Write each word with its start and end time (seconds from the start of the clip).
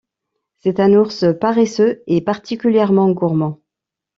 C'est 0.57 0.79
un 0.79 0.95
ours 0.95 1.25
paresseux 1.39 2.01
et 2.07 2.21
particulièrement 2.21 3.11
gourmand. 3.11 3.59